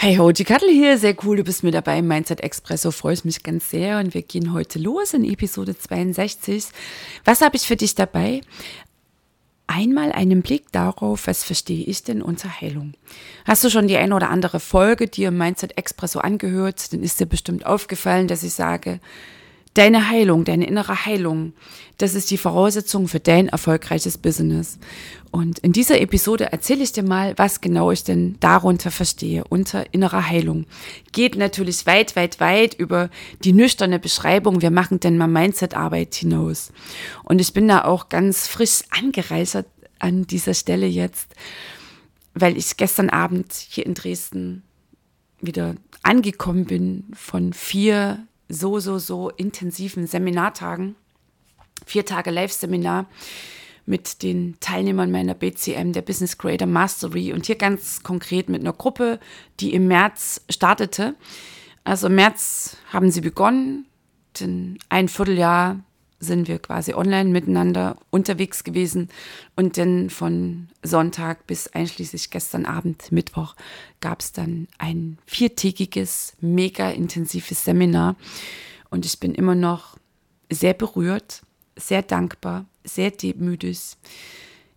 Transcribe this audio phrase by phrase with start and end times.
[0.00, 3.14] Hey ho, die Kattel hier, sehr cool, du bist mit dabei im Mindset Expresso, freue
[3.14, 6.66] ich mich ganz sehr und wir gehen heute los in Episode 62.
[7.24, 8.42] Was habe ich für dich dabei?
[9.66, 12.94] Einmal einen Blick darauf, was verstehe ich denn unter Heilung?
[13.44, 17.18] Hast du schon die eine oder andere Folge dir im Mindset Expresso angehört, dann ist
[17.18, 19.00] dir bestimmt aufgefallen, dass ich sage,
[19.74, 21.52] Deine Heilung, deine innere Heilung,
[21.98, 24.78] das ist die Voraussetzung für dein erfolgreiches Business.
[25.30, 29.92] Und in dieser Episode erzähle ich dir mal, was genau ich denn darunter verstehe, unter
[29.92, 30.66] innerer Heilung.
[31.12, 33.10] Geht natürlich weit, weit, weit über
[33.44, 36.72] die nüchterne Beschreibung, wir machen denn mal Mindset-Arbeit hinaus.
[37.24, 39.66] Und ich bin da auch ganz frisch angereichert
[39.98, 41.34] an dieser Stelle jetzt,
[42.34, 44.62] weil ich gestern Abend hier in Dresden
[45.40, 50.96] wieder angekommen bin von vier so, so, so intensiven Seminartagen.
[51.84, 53.06] Vier Tage Live-Seminar
[53.86, 58.74] mit den Teilnehmern meiner BCM, der Business Creator Mastery und hier ganz konkret mit einer
[58.74, 59.18] Gruppe,
[59.60, 61.14] die im März startete.
[61.84, 63.86] Also im März haben sie begonnen,
[64.38, 65.80] denn ein Vierteljahr
[66.20, 69.08] sind wir quasi online miteinander unterwegs gewesen.
[69.56, 73.54] Und dann von Sonntag bis einschließlich gestern Abend, Mittwoch,
[74.00, 78.16] gab es dann ein viertägiges, mega intensives Seminar.
[78.90, 79.96] Und ich bin immer noch
[80.50, 81.42] sehr berührt,
[81.76, 83.78] sehr dankbar, sehr demütig.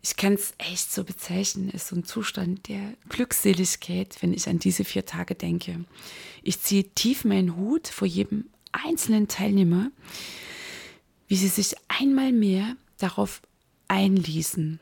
[0.04, 4.50] Ich kann es echt so bezeichnen, es ist so ein Zustand der Glückseligkeit, wenn ich
[4.50, 5.86] an diese vier Tage denke.
[6.42, 9.92] Ich ziehe tief meinen Hut vor jedem einzelnen Teilnehmer,
[11.32, 13.42] wie sie sich einmal mehr darauf
[13.88, 14.82] einließen,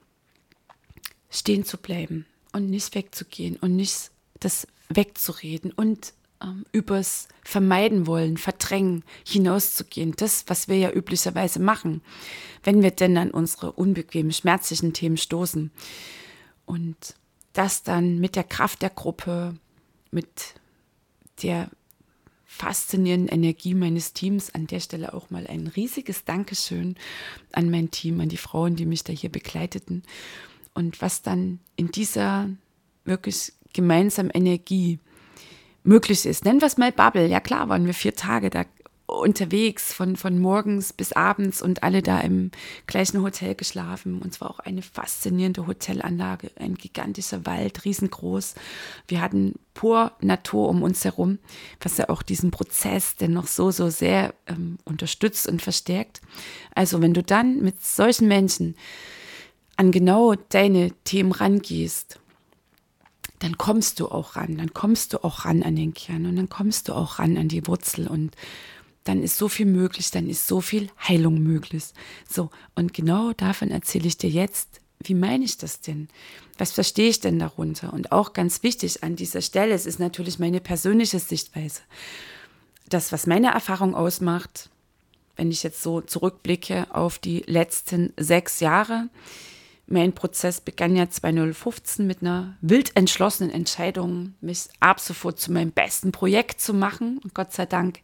[1.30, 6.12] stehen zu bleiben und nicht wegzugehen und nicht das wegzureden und
[6.42, 10.16] ähm, übers Vermeiden wollen, verdrängen, hinauszugehen.
[10.18, 12.02] Das, was wir ja üblicherweise machen,
[12.64, 15.70] wenn wir denn an unsere unbequemen, schmerzlichen Themen stoßen.
[16.66, 17.14] Und
[17.54, 19.56] das dann mit der Kraft der Gruppe,
[20.10, 20.56] mit
[21.44, 21.70] der
[22.60, 24.54] faszinierenden Energie meines Teams.
[24.54, 26.96] An der Stelle auch mal ein riesiges Dankeschön
[27.54, 30.04] an mein Team, an die Frauen, die mich da hier begleiteten.
[30.74, 32.50] Und was dann in dieser
[33.06, 35.00] wirklich gemeinsamen Energie
[35.84, 36.46] möglich ist.
[36.46, 37.28] Nennen wir es mal Bubble.
[37.28, 38.66] Ja klar, waren wir vier Tage da
[39.10, 42.52] unterwegs von, von morgens bis abends und alle da im
[42.88, 44.22] gleichen Hotel geschlafen.
[44.22, 48.56] Und zwar auch eine faszinierende Hotelanlage, ein gigantischer Wald, riesengroß.
[49.08, 51.40] Wir hatten pur Natur um uns herum,
[51.80, 56.22] was ja auch diesen Prozess dennoch so, so sehr ähm, unterstützt und verstärkt.
[56.76, 58.76] Also wenn du dann mit solchen Menschen
[59.76, 62.20] an genau deine Themen rangehst,
[63.40, 66.50] dann kommst du auch ran, dann kommst du auch ran an den Kern und dann
[66.50, 68.36] kommst du auch ran an die Wurzel und
[69.04, 71.86] dann ist so viel möglich, dann ist so viel Heilung möglich.
[72.30, 74.82] So, und genau davon erzähle ich dir jetzt.
[75.02, 76.10] Wie meine ich das denn?
[76.58, 77.94] Was verstehe ich denn darunter?
[77.94, 81.82] Und auch ganz wichtig an dieser Stelle, es ist natürlich meine persönliche Sichtweise.
[82.90, 84.70] Das, was meine Erfahrung ausmacht,
[85.38, 89.08] wenn ich jetzt so zurückblicke auf die letzten sechs Jahre,
[89.92, 95.72] mein Prozess begann ja 2015 mit einer wild entschlossenen Entscheidung, mich ab sofort zu meinem
[95.72, 97.20] besten Projekt zu machen.
[97.24, 98.00] Und Gott sei Dank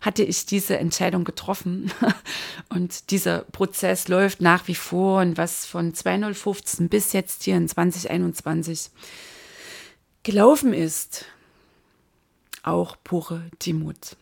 [0.00, 1.90] hatte ich diese Entscheidung getroffen.
[2.68, 5.22] Und dieser Prozess läuft nach wie vor.
[5.22, 8.90] Und was von 2015 bis jetzt hier in 2021
[10.22, 11.24] gelaufen ist,
[12.62, 14.16] auch pure Demut.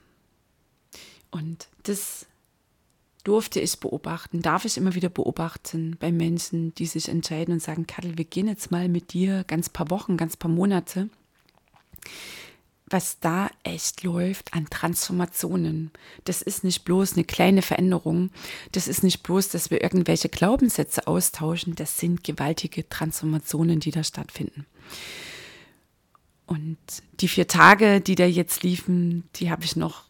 [1.30, 2.26] Und das
[3.24, 7.86] durfte ich beobachten, darf ich immer wieder beobachten bei Menschen, die sich entscheiden und sagen,
[7.86, 11.08] Kattel, wir gehen jetzt mal mit dir ganz paar Wochen, ganz paar Monate,
[12.86, 15.92] was da echt läuft an Transformationen.
[16.24, 18.30] Das ist nicht bloß eine kleine Veränderung,
[18.72, 24.04] das ist nicht bloß, dass wir irgendwelche Glaubenssätze austauschen, das sind gewaltige Transformationen, die da
[24.04, 24.66] stattfinden.
[26.46, 26.76] Und
[27.20, 30.04] die vier Tage, die da jetzt liefen, die habe ich noch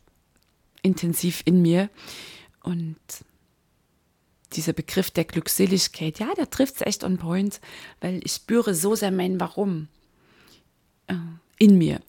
[0.83, 1.89] intensiv in mir.
[2.63, 2.97] Und
[4.53, 7.61] dieser Begriff der Glückseligkeit, ja, der trifft es echt on point,
[8.01, 9.89] weil ich spüre so sehr mein Warum
[11.07, 11.15] äh,
[11.59, 12.01] in mir.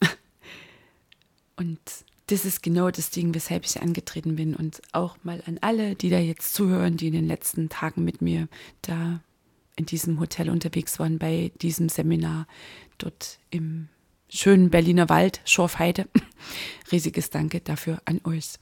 [1.56, 1.80] Und
[2.26, 4.54] das ist genau das Ding, weshalb ich angetreten bin.
[4.54, 8.22] Und auch mal an alle, die da jetzt zuhören, die in den letzten Tagen mit
[8.22, 8.48] mir
[8.82, 9.20] da
[9.76, 12.46] in diesem Hotel unterwegs waren, bei diesem Seminar
[12.98, 13.88] dort im
[14.34, 16.08] schönen Berliner Wald, Schorfheide.
[16.92, 18.54] Riesiges Danke dafür an euch.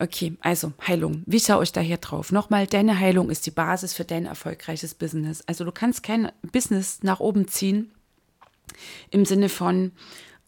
[0.00, 1.22] Okay, also Heilung.
[1.26, 2.32] Wie schaue ich da hier drauf?
[2.32, 5.42] Nochmal, deine Heilung ist die Basis für dein erfolgreiches Business.
[5.46, 7.90] Also du kannst kein Business nach oben ziehen
[9.10, 9.92] im Sinne von,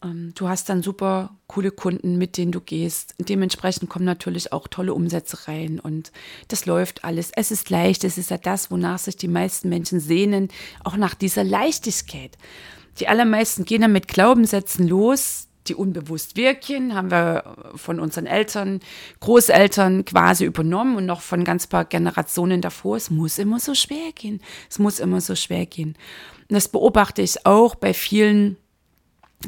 [0.03, 3.15] ähm, du hast dann super coole Kunden, mit denen du gehst.
[3.19, 6.11] Dementsprechend kommen natürlich auch tolle Umsätze rein und
[6.49, 7.31] das läuft alles.
[7.35, 10.49] Es ist leicht, es ist ja das, wonach sich die meisten Menschen sehnen,
[10.83, 12.37] auch nach dieser Leichtigkeit.
[12.99, 18.79] Die allermeisten gehen dann mit Glaubenssätzen los, die unbewusst wirken, haben wir von unseren Eltern,
[19.19, 22.97] Großeltern quasi übernommen und noch von ganz paar Generationen davor.
[22.97, 24.41] Es muss immer so schwer gehen.
[24.69, 25.95] Es muss immer so schwer gehen.
[26.49, 28.57] Und das beobachte ich auch bei vielen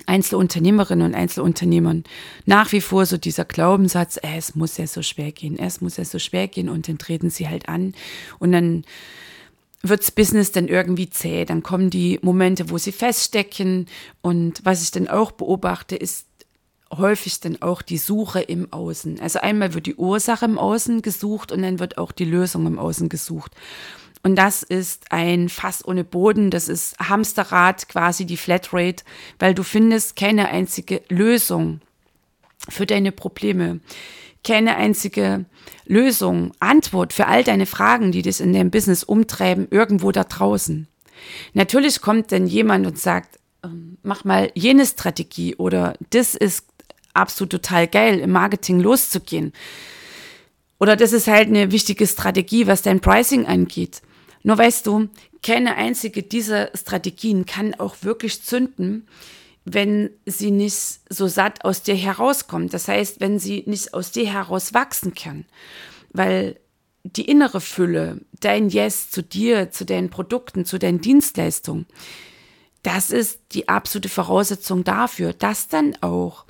[0.06, 2.04] Einzelunternehmerinnen und Einzelunternehmern
[2.46, 5.98] nach wie vor so dieser Glaubenssatz, äh, es muss ja so schwer gehen, es muss
[5.98, 7.94] ja so schwer gehen und dann treten sie halt an
[8.40, 8.86] und dann
[9.84, 13.88] wirds Business dann irgendwie zäh, dann kommen die Momente, wo sie feststecken
[14.22, 16.26] und was ich dann auch beobachte, ist
[16.98, 19.20] häufig dann auch die Suche im Außen.
[19.20, 22.80] Also einmal wird die Ursache im Außen gesucht und dann wird auch die Lösung im
[22.80, 23.52] Außen gesucht.
[24.22, 29.04] Und das ist ein Fass ohne Boden, das ist Hamsterrad, quasi die Flatrate,
[29.38, 31.82] weil du findest keine einzige Lösung
[32.70, 33.82] für deine Probleme,
[34.44, 35.46] keine einzige
[35.86, 40.88] Lösung, Antwort für all deine Fragen, die dich in deinem Business umtreiben, irgendwo da draußen.
[41.54, 46.66] Natürlich kommt dann jemand und sagt, ähm, mach mal jene Strategie oder das ist
[47.14, 49.54] absolut total geil, im Marketing loszugehen.
[50.80, 54.02] Oder das ist halt eine wichtige Strategie, was dein Pricing angeht.
[54.44, 55.08] Nur weißt du,
[55.42, 59.08] keine einzige dieser Strategien kann auch wirklich zünden,
[59.66, 62.74] wenn sie nicht so satt aus dir herauskommt.
[62.74, 65.46] Das heißt, wenn sie nicht aus dir heraus wachsen kann.
[66.12, 66.60] Weil
[67.04, 71.86] die innere Fülle, dein Yes zu dir, zu deinen Produkten, zu deinen Dienstleistungen,
[72.82, 76.46] das ist die absolute Voraussetzung dafür, dass dann auch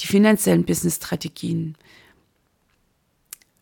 [0.00, 1.76] die finanziellen Business-Strategien,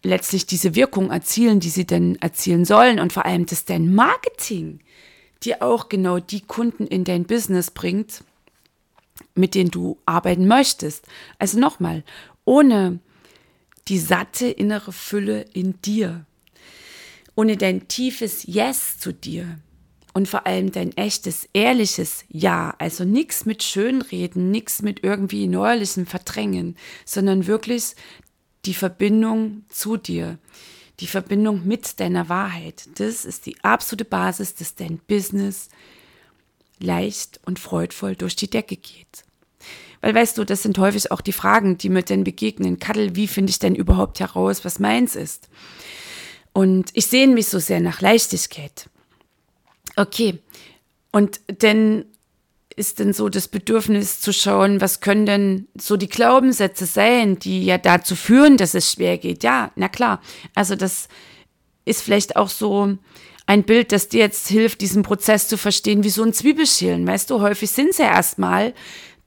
[0.03, 4.81] letztlich diese Wirkung erzielen, die sie denn erzielen sollen und vor allem, dass dein Marketing
[5.43, 8.25] dir auch genau die Kunden in dein Business bringt,
[9.35, 11.07] mit denen du arbeiten möchtest.
[11.39, 12.05] Also nochmal,
[12.45, 13.01] ohne
[13.89, 16.25] die satte innere Fülle in dir,
[17.35, 19.59] ohne dein tiefes Yes zu dir
[20.13, 26.07] und vor allem dein echtes, ehrliches Ja, also nichts mit Schönreden, nichts mit irgendwie neuerlichem
[26.07, 27.95] Verdrängen, sondern wirklich
[28.67, 30.39] die Verbindung zu dir,
[31.01, 32.89] die Verbindung mit deiner Wahrheit.
[32.97, 35.69] Das ist die absolute Basis, dass dein Business
[36.79, 39.25] leicht und freudvoll durch die Decke geht.
[40.01, 42.79] Weil weißt du, das sind häufig auch die Fragen, die mir denn begegnen.
[42.79, 45.49] Kattel, wie finde ich denn überhaupt heraus, was meins ist?
[46.53, 48.89] Und ich sehne mich so sehr nach Leichtigkeit.
[49.97, 50.39] Okay.
[51.13, 52.07] Und denn
[52.81, 57.63] ist denn so das Bedürfnis zu schauen, was können denn so die Glaubenssätze sein, die
[57.63, 59.45] ja dazu führen, dass es schwer geht?
[59.45, 60.23] Ja, na klar.
[60.55, 61.09] Also das
[61.85, 62.97] ist vielleicht auch so
[63.45, 67.07] ein Bild, das dir jetzt hilft, diesen Prozess zu verstehen, wie so ein Zwiebelschälen.
[67.07, 68.73] Weißt du, häufig sind es ja erstmal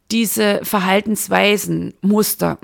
[0.10, 2.58] diese Verhaltensweisen, Muster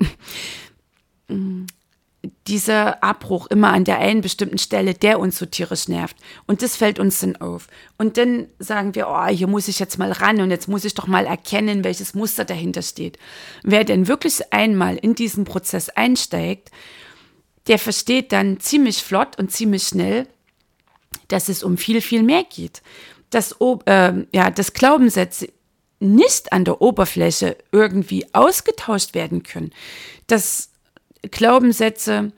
[2.46, 6.16] dieser Abbruch immer an der einen bestimmten Stelle, der uns so tierisch nervt.
[6.46, 7.68] Und das fällt uns dann auf.
[7.96, 10.94] Und dann sagen wir, oh, hier muss ich jetzt mal ran und jetzt muss ich
[10.94, 13.18] doch mal erkennen, welches Muster dahinter steht.
[13.62, 16.70] Wer denn wirklich einmal in diesen Prozess einsteigt,
[17.68, 20.26] der versteht dann ziemlich flott und ziemlich schnell,
[21.28, 22.82] dass es um viel, viel mehr geht.
[23.30, 23.54] Dass,
[23.86, 25.48] äh, ja, dass Glaubenssätze
[26.00, 29.70] nicht an der Oberfläche irgendwie ausgetauscht werden können.
[30.26, 30.69] Dass
[31.22, 32.32] Glaubenssätze,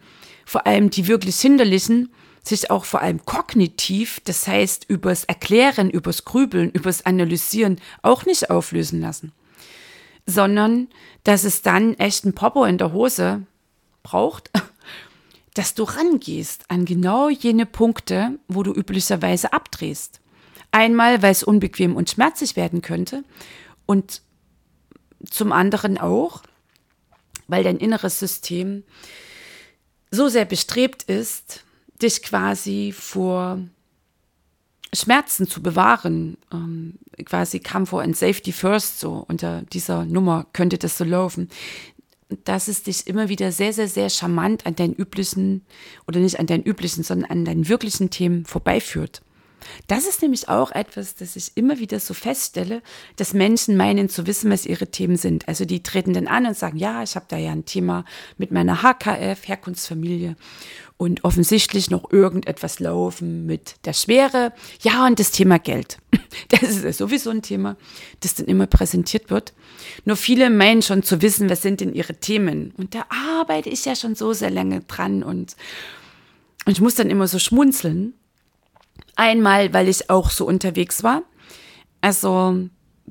[0.45, 2.12] vor allem die wirklich hinderlichen,
[2.43, 8.51] sich auch vor allem kognitiv, das heißt übers Erklären, übers Grübeln, übers Analysieren auch nicht
[8.51, 9.33] auflösen lassen,
[10.27, 10.89] sondern
[11.25, 13.47] dass es dann echt ein Popo in der Hose
[14.03, 14.51] braucht,
[15.55, 20.21] dass du rangehst an genau jene Punkte, wo du üblicherweise abdrehst.
[20.73, 23.25] Einmal, weil es unbequem und schmerzlich werden könnte
[23.87, 24.23] und
[25.31, 26.43] zum anderen auch,
[27.49, 28.85] weil dein inneres System
[30.11, 31.65] so sehr bestrebt ist,
[32.01, 33.61] dich quasi vor
[34.95, 40.99] Schmerzen zu bewahren, ähm, quasi Comfort and Safety First, so unter dieser Nummer könnte das
[40.99, 41.49] so laufen,
[42.45, 45.65] dass es dich immer wieder sehr, sehr, sehr charmant an deinen üblichen,
[46.07, 49.23] oder nicht an deinen üblichen, sondern an deinen wirklichen Themen vorbeiführt.
[49.87, 52.83] Das ist nämlich auch etwas, das ich immer wieder so feststelle,
[53.16, 55.49] dass Menschen meinen zu wissen, was ihre Themen sind.
[55.49, 58.04] Also die treten dann an und sagen, ja, ich habe da ja ein Thema
[58.38, 60.37] mit meiner HKF, Herkunftsfamilie
[61.02, 64.52] und offensichtlich noch irgendetwas laufen mit der Schwere.
[64.83, 65.99] Ja, und das Thema Geld.
[66.49, 67.76] Das ist sowieso ein Thema,
[68.21, 69.52] das dann immer präsentiert wird.
[70.07, 72.73] Nur viele meinen schon zu wissen, was sind denn ihre Themen.
[72.78, 73.04] Und da
[73.38, 75.57] arbeite ich ja schon so sehr lange dran und,
[76.64, 78.14] und ich muss dann immer so schmunzeln.
[79.16, 81.23] Einmal, weil ich auch so unterwegs war.
[82.00, 82.69] Also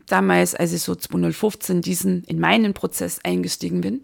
[0.07, 4.01] damals, als ich so 2015 diesen in meinen Prozess eingestiegen bin,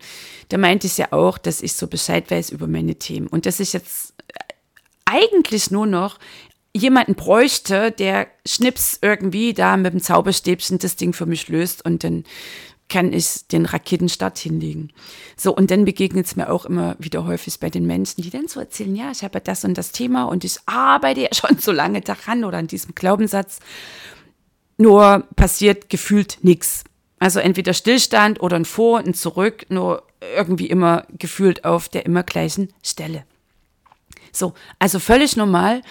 [0.50, 3.60] da meinte ich ja auch, dass ich so Bescheid weiß über meine Themen und dass
[3.60, 4.14] ich jetzt
[5.06, 6.20] eigentlich nur noch
[6.76, 12.04] jemanden bräuchte, der schnips irgendwie da mit dem Zauberstäbchen das Ding für mich löst und
[12.04, 12.24] dann
[12.90, 14.92] kann ich den Raketenstart hinlegen.
[15.36, 18.48] So, und dann begegnet es mir auch immer wieder häufig bei den Menschen, die dann
[18.48, 21.72] so erzählen, ja, ich habe das und das Thema und ich arbeite ja schon so
[21.72, 23.60] lange daran oder an diesem Glaubenssatz.
[24.78, 26.84] Nur passiert gefühlt nichts.
[27.20, 30.04] Also entweder Stillstand oder ein Vor- und Zurück, nur
[30.36, 33.24] irgendwie immer gefühlt auf der immer gleichen Stelle.
[34.32, 35.82] So, also völlig normal.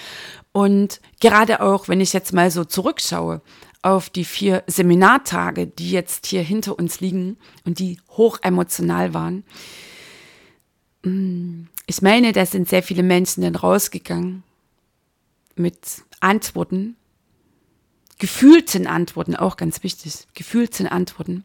[0.53, 3.43] Und gerade auch, wenn ich jetzt mal so zurückschaue
[3.87, 9.45] auf die vier Seminartage, die jetzt hier hinter uns liegen und die hoch emotional waren.
[11.05, 14.43] Mm, ich meine, da sind sehr viele Menschen dann rausgegangen
[15.55, 15.79] mit
[16.19, 16.97] Antworten,
[18.19, 21.45] gefühlten Antworten, auch ganz wichtig, gefühlten Antworten,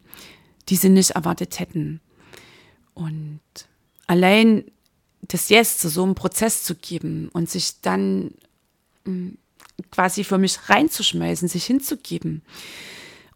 [0.68, 2.00] die sie nicht erwartet hätten.
[2.92, 3.38] Und
[4.08, 4.64] allein
[5.20, 8.34] das Yes zu so einem Prozess zu geben und sich dann
[9.04, 9.34] mm,
[9.90, 12.42] quasi für mich reinzuschmeißen, sich hinzugeben.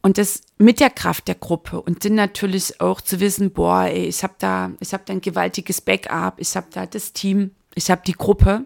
[0.03, 4.07] Und das mit der Kraft der Gruppe und dann natürlich auch zu wissen, boah, ey,
[4.07, 7.91] ich habe da, ich habe da ein gewaltiges Backup, ich habe da das Team, ich
[7.91, 8.65] habe die Gruppe,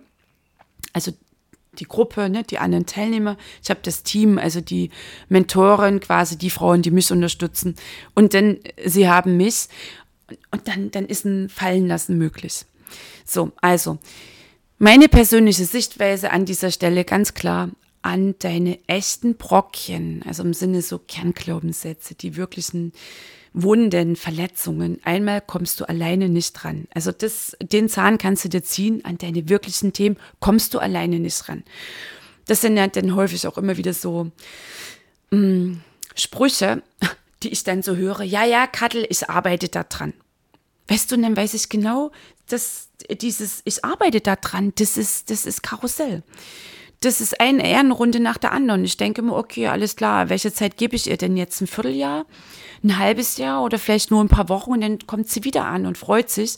[0.92, 1.12] also
[1.78, 4.90] die Gruppe, ne, die anderen Teilnehmer, ich habe das Team, also die
[5.28, 7.76] Mentoren, quasi die Frauen, die mich unterstützen.
[8.14, 9.68] Und dann, sie haben mich
[10.50, 12.64] und dann, dann ist ein Fallenlassen möglich.
[13.24, 13.98] So, also,
[14.80, 17.68] meine persönliche Sichtweise an dieser Stelle ganz klar
[18.00, 22.92] an deine echten Brockchen, also im Sinne so Kernglaubenssätze, die wirklichen
[23.52, 24.98] Wunden, Verletzungen.
[25.04, 26.88] Einmal kommst du alleine nicht dran.
[26.94, 31.20] Also das, den Zahn kannst du dir ziehen, an deine wirklichen Themen kommst du alleine
[31.20, 31.62] nicht ran.
[32.46, 34.30] Das sind ja dann häufig auch immer wieder so
[35.30, 35.82] mh, mm,
[36.14, 36.82] Sprüche,
[37.42, 38.22] die ich dann so höre.
[38.22, 40.14] Ja, ja, Kattel, ich arbeite da dran.
[40.88, 42.12] Weißt du, und dann weiß ich genau,
[42.48, 46.22] dass dieses, ich arbeite da dran, das ist, das ist Karussell
[47.00, 48.84] das ist eine Ehrenrunde nach der anderen.
[48.84, 51.60] Ich denke mir, okay, alles klar, welche Zeit gebe ich ihr denn jetzt?
[51.60, 52.26] Ein Vierteljahr?
[52.84, 55.86] Ein halbes Jahr oder vielleicht nur ein paar Wochen und dann kommt sie wieder an
[55.86, 56.56] und freut sich,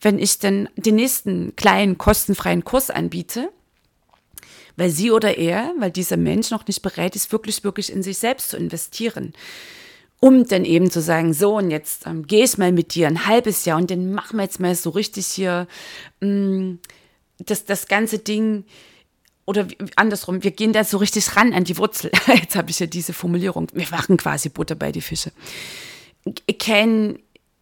[0.00, 3.50] wenn ich dann den nächsten kleinen kostenfreien Kurs anbiete.
[4.76, 8.18] Weil sie oder er, weil dieser Mensch noch nicht bereit ist, wirklich, wirklich in sich
[8.18, 9.32] selbst zu investieren
[10.20, 13.26] um dann eben zu sagen, so und jetzt ähm, gehe ich mal mit dir ein
[13.26, 15.66] halbes Jahr und dann machen wir jetzt mal so richtig hier
[16.20, 16.78] mh, mm,
[17.38, 18.64] das, das ganze Ding
[19.46, 22.10] oder andersrum, wir gehen da so richtig ran an die Wurzel.
[22.26, 23.68] Jetzt habe ich ja diese Formulierung.
[23.72, 25.30] Wir machen quasi Butter bei die Fische.
[26.58, 27.20] Kein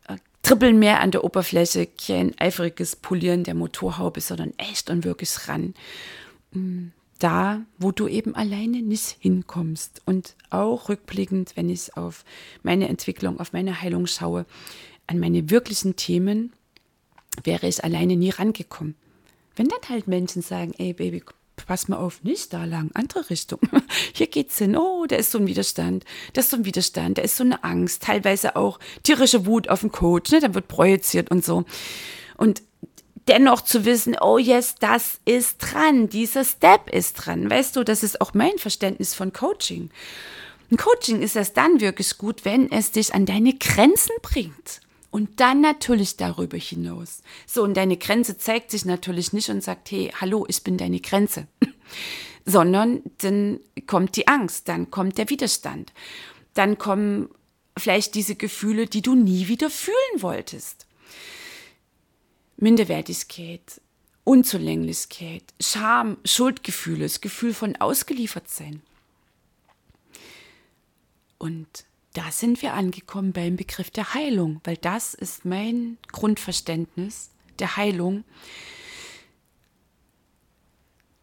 [0.08, 5.46] äh, Trippeln mehr an der Oberfläche, kein eifriges Polieren der Motorhaube, sondern echt und wirklich
[5.46, 5.74] ran.
[7.24, 10.02] Da, wo du eben alleine nicht hinkommst.
[10.04, 12.22] Und auch rückblickend, wenn ich auf
[12.62, 14.44] meine Entwicklung, auf meine Heilung schaue,
[15.06, 16.52] an meine wirklichen Themen,
[17.42, 18.94] wäre ich alleine nie rangekommen.
[19.56, 21.22] Wenn dann halt Menschen sagen, ey Baby,
[21.64, 23.60] pass mal auf, nicht da lang, andere Richtung.
[24.12, 24.76] Hier geht's hin.
[24.76, 26.04] Oh, da ist so ein Widerstand,
[26.34, 29.80] da ist so ein Widerstand, da ist so eine Angst, teilweise auch tierische Wut auf
[29.80, 30.40] den Coach, ne?
[30.40, 31.64] Dann wird projiziert und so.
[32.36, 32.62] Und
[33.28, 37.50] dennoch zu wissen, oh yes, das ist dran, dieser Step ist dran.
[37.50, 39.90] Weißt du, das ist auch mein Verständnis von Coaching.
[40.70, 44.80] Ein Coaching ist erst dann wirklich gut, wenn es dich an deine Grenzen bringt.
[45.10, 47.22] Und dann natürlich darüber hinaus.
[47.46, 50.98] So, und deine Grenze zeigt sich natürlich nicht und sagt, hey, hallo, ich bin deine
[50.98, 51.46] Grenze.
[52.44, 55.92] Sondern dann kommt die Angst, dann kommt der Widerstand.
[56.54, 57.28] Dann kommen
[57.78, 60.83] vielleicht diese Gefühle, die du nie wieder fühlen wolltest.
[62.56, 63.80] Minderwertigkeit,
[64.24, 68.82] Unzulänglichkeit, Scham, Schuldgefühle, das Gefühl von ausgeliefert sein.
[71.38, 71.84] Und
[72.14, 78.24] da sind wir angekommen beim Begriff der Heilung, weil das ist mein Grundverständnis der Heilung,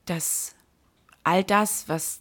[0.05, 0.53] dass
[1.23, 2.19] all das, was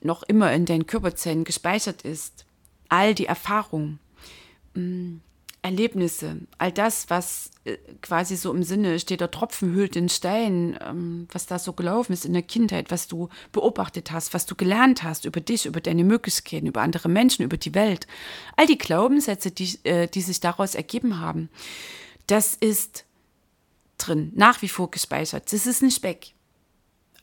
[0.00, 2.44] noch immer in deinen Körperzellen gespeichert ist,
[2.88, 3.98] all die Erfahrungen,
[4.74, 5.18] mm,
[5.68, 10.78] Erlebnisse, all das, was äh, quasi so im Sinne steht, der Tropfen hüllt den Stein,
[10.80, 14.54] ähm, was da so gelaufen ist in der Kindheit, was du beobachtet hast, was du
[14.54, 18.06] gelernt hast über dich, über deine Möglichkeiten, über andere Menschen, über die Welt.
[18.56, 21.50] All die Glaubenssätze, die, äh, die sich daraus ergeben haben,
[22.26, 23.04] das ist
[23.98, 25.52] drin, nach wie vor gespeichert.
[25.52, 26.32] Das ist nicht weg.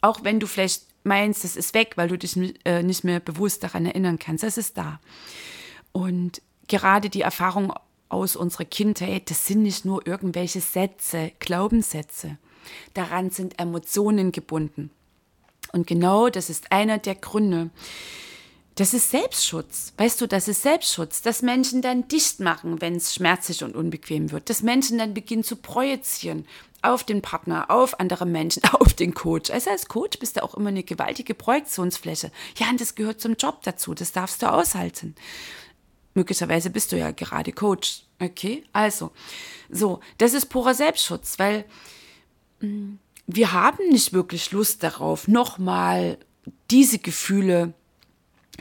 [0.01, 3.63] Auch wenn du vielleicht meinst, das ist weg, weil du dich äh, nicht mehr bewusst
[3.63, 4.43] daran erinnern kannst.
[4.43, 4.99] Das ist da.
[5.91, 7.73] Und gerade die Erfahrung
[8.09, 12.37] aus unserer Kindheit, das sind nicht nur irgendwelche Sätze, Glaubenssätze.
[12.93, 14.89] Daran sind Emotionen gebunden.
[15.71, 17.69] Und genau das ist einer der Gründe.
[18.75, 19.93] Das ist Selbstschutz.
[19.97, 24.31] Weißt du, das ist Selbstschutz, dass Menschen dann dicht machen, wenn es schmerzlich und unbequem
[24.31, 24.49] wird.
[24.49, 26.45] Dass Menschen dann beginnen zu projizieren
[26.81, 29.49] auf den Partner, auf andere Menschen, auf den Coach.
[29.49, 32.31] Also als Coach bist du auch immer eine gewaltige Projektionsfläche.
[32.57, 33.93] Ja, und das gehört zum Job dazu.
[33.93, 35.15] Das darfst du aushalten.
[36.15, 38.03] Möglicherweise bist du ja gerade Coach.
[38.19, 39.11] Okay, also,
[39.69, 41.65] so, das ist purer Selbstschutz, weil
[42.61, 42.93] mm,
[43.27, 46.17] wir haben nicht wirklich Lust darauf, nochmal
[46.71, 47.73] diese Gefühle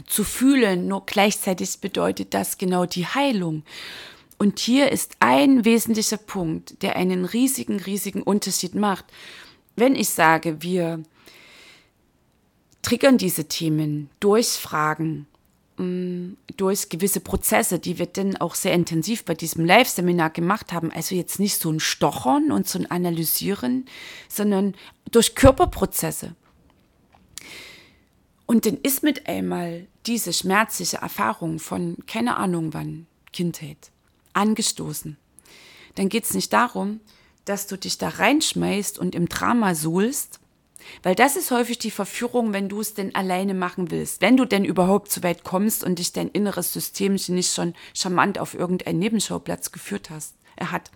[0.07, 0.89] zu fühlen.
[0.89, 3.63] Nur gleichzeitig bedeutet das genau die Heilung.
[4.37, 9.05] Und hier ist ein wesentlicher Punkt, der einen riesigen, riesigen Unterschied macht.
[9.77, 11.05] Wenn ich sage, wir
[12.83, 15.27] triggern diese Themen durch Fragen,
[15.77, 21.15] durch gewisse Prozesse, die wir dann auch sehr intensiv bei diesem Live-Seminar gemacht haben, also
[21.15, 23.87] jetzt nicht so ein Stochern und so ein Analysieren,
[24.29, 24.75] sondern
[25.11, 26.37] durch Körperprozesse.
[28.47, 33.91] Und dann ist mit einmal diese schmerzliche Erfahrung von, keine Ahnung wann, Kindheit,
[34.33, 35.17] angestoßen.
[35.97, 37.01] Dann geht es nicht darum,
[37.45, 40.41] dass du dich da reinschmeißt und im Drama suhlst,
[41.03, 44.21] weil das ist häufig die Verführung, wenn du es denn alleine machen willst.
[44.21, 48.39] Wenn du denn überhaupt so weit kommst und dich dein inneres System nicht schon charmant
[48.39, 50.91] auf irgendeinen Nebenschauplatz geführt hast, er hat.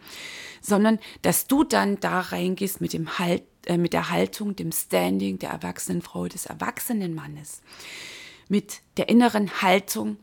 [0.60, 5.38] Sondern, dass du dann da reingehst mit dem halt, äh, mit der Haltung, dem Standing
[5.38, 7.62] der erwachsenen Frau, des erwachsenen Mannes.
[8.48, 10.16] Mit der inneren Haltung,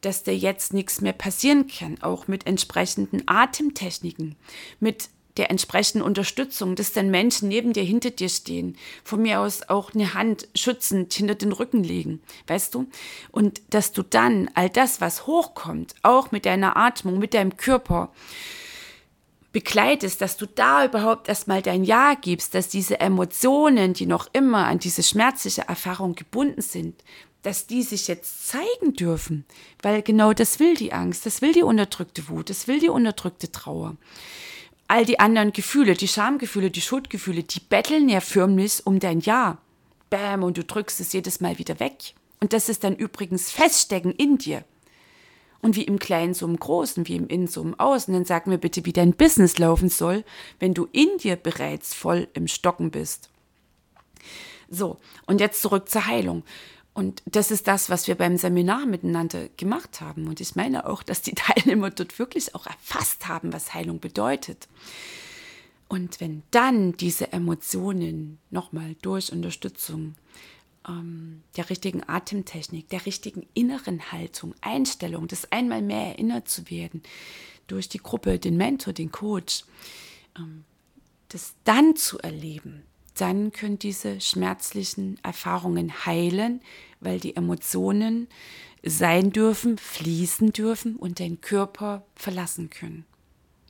[0.00, 4.36] dass dir jetzt nichts mehr passieren kann, auch mit entsprechenden Atemtechniken,
[4.80, 9.68] mit der entsprechenden Unterstützung, dass dann Menschen neben dir, hinter dir stehen, von mir aus
[9.68, 12.86] auch eine Hand schützend hinter den Rücken legen, weißt du?
[13.30, 18.12] Und dass du dann all das, was hochkommt, auch mit deiner Atmung, mit deinem Körper,
[19.52, 24.66] begleitest, dass du da überhaupt erstmal dein Ja gibst, dass diese Emotionen, die noch immer
[24.66, 27.02] an diese schmerzliche Erfahrung gebunden sind,
[27.42, 29.44] dass die sich jetzt zeigen dürfen,
[29.82, 33.50] weil genau das will die Angst, das will die unterdrückte Wut, das will die unterdrückte
[33.50, 33.96] Trauer
[34.92, 39.56] all die anderen Gefühle, die Schamgefühle, die Schuldgefühle, die betteln ja förmlich um dein Ja.
[40.10, 42.12] Bäm, und du drückst es jedes Mal wieder weg.
[42.40, 44.64] Und das ist dann übrigens Feststecken in dir.
[45.62, 48.46] Und wie im Kleinen so im Großen, wie im Innen so im Außen, dann sag
[48.46, 50.24] mir bitte, wie dein Business laufen soll,
[50.58, 53.30] wenn du in dir bereits voll im Stocken bist.
[54.68, 56.42] So, und jetzt zurück zur Heilung.
[56.94, 60.28] Und das ist das, was wir beim Seminar miteinander gemacht haben.
[60.28, 64.68] Und ich meine auch, dass die Teilnehmer dort wirklich auch erfasst haben, was Heilung bedeutet.
[65.88, 70.14] Und wenn dann diese Emotionen nochmal durch Unterstützung
[70.88, 77.02] ähm, der richtigen Atemtechnik, der richtigen inneren Haltung, Einstellung, das einmal mehr erinnert zu werden,
[77.66, 79.64] durch die Gruppe, den Mentor, den Coach,
[80.38, 80.64] ähm,
[81.28, 82.84] das dann zu erleben,
[83.22, 86.60] dann können diese schmerzlichen Erfahrungen heilen,
[86.98, 88.26] weil die Emotionen
[88.82, 93.04] sein dürfen, fließen dürfen und den Körper verlassen können.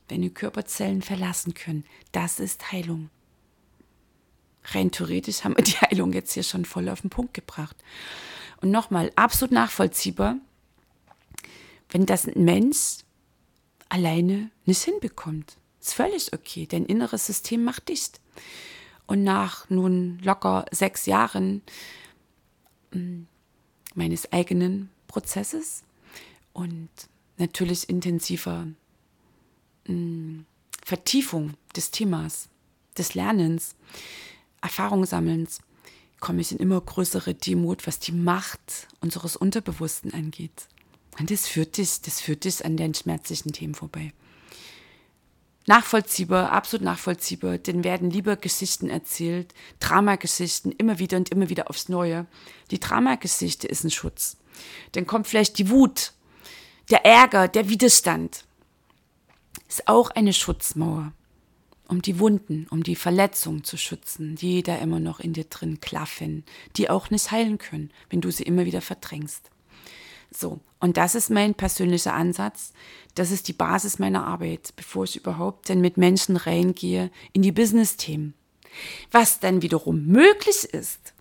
[0.08, 3.10] Wenn die Körperzellen verlassen können, das ist Heilung.
[4.64, 7.76] Rein theoretisch haben wir die Heilung jetzt hier schon voll auf den Punkt gebracht.
[8.62, 10.36] Und nochmal, absolut nachvollziehbar,
[11.90, 13.00] wenn das ein Mensch
[13.90, 15.58] alleine nicht hinbekommt.
[15.78, 18.18] Ist völlig okay, dein inneres System macht dicht.
[19.12, 21.60] Und nach nun locker sechs Jahren
[22.94, 23.24] mm,
[23.94, 25.82] meines eigenen Prozesses
[26.54, 26.88] und
[27.36, 28.68] natürlich intensiver
[29.86, 30.46] mm,
[30.82, 32.48] Vertiefung des Themas,
[32.96, 33.74] des Lernens,
[34.62, 35.60] Erfahrungssammelns,
[36.18, 40.68] komme ich in immer größere Demut, was die Macht unseres Unterbewussten angeht.
[41.20, 44.14] Und das führt dich, das führt dich an den schmerzlichen Themen vorbei
[45.66, 51.88] nachvollziehbar, absolut nachvollziehbar, denn werden lieber Geschichten erzählt, Dramageschichten, immer wieder und immer wieder aufs
[51.88, 52.26] Neue.
[52.70, 54.36] Die Dramageschichte ist ein Schutz.
[54.92, 56.12] Dann kommt vielleicht die Wut,
[56.90, 58.44] der Ärger, der Widerstand.
[59.68, 61.12] Ist auch eine Schutzmauer,
[61.88, 65.80] um die Wunden, um die Verletzungen zu schützen, die da immer noch in dir drin
[65.80, 66.44] klaffen,
[66.76, 69.50] die auch nicht heilen können, wenn du sie immer wieder verdrängst.
[70.34, 72.72] So, und das ist mein persönlicher Ansatz.
[73.14, 77.52] Das ist die Basis meiner Arbeit, bevor ich überhaupt denn mit Menschen reingehe in die
[77.52, 78.34] Business-Themen.
[79.10, 81.12] Was dann wiederum möglich ist,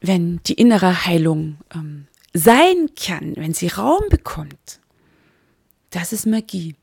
[0.00, 4.80] wenn die innere Heilung ähm, sein kann, wenn sie Raum bekommt,
[5.90, 6.74] das ist Magie.